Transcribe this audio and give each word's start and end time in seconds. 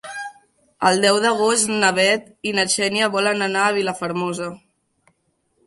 El 0.87 1.01
deu 1.03 1.19
d'agost 1.25 1.69
na 1.83 1.91
Bet 1.99 2.25
i 2.51 2.55
na 2.61 2.65
Xènia 2.77 3.11
volen 3.17 3.47
anar 3.51 3.67
a 3.69 3.77
Vilafermosa. 3.79 4.51